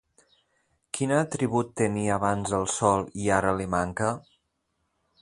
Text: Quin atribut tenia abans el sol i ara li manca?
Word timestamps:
Quin 0.97 1.13
atribut 1.17 1.69
tenia 1.83 2.15
abans 2.17 2.57
el 2.63 2.67
sol 2.79 3.07
i 3.27 3.31
ara 3.39 3.55
li 3.63 3.69
manca? 3.79 4.13